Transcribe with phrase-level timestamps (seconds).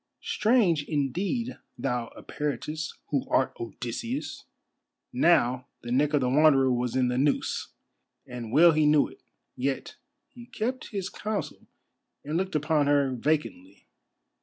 [0.23, 4.45] Strange, indeed, thou Eperitus, who art Odysseus."
[5.13, 7.67] Now the neck of the Wanderer was in the noose,
[8.25, 9.21] and well he knew it:
[9.55, 11.67] yet he kept his counsel,
[12.25, 13.85] and looked upon her vacantly.